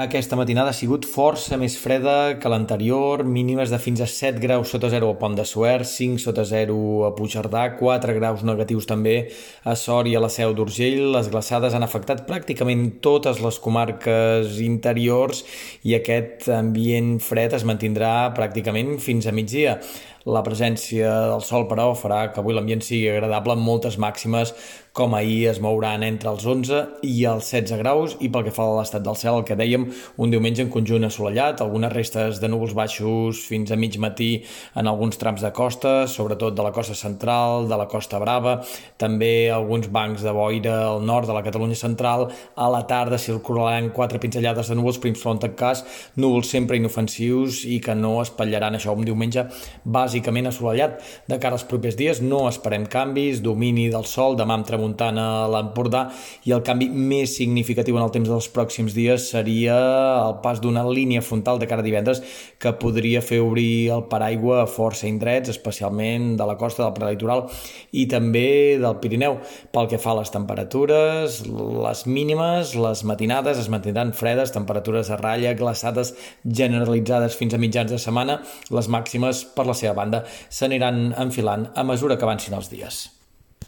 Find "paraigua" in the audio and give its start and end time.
64.08-64.62